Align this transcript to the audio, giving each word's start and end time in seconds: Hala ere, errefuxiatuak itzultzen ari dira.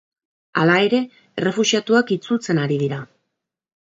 Hala 0.61 0.77
ere, 0.85 1.01
errefuxiatuak 1.41 2.15
itzultzen 2.17 2.63
ari 2.67 2.81
dira. 2.85 3.03